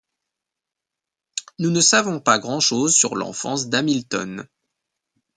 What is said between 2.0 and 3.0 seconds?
pas grand-chose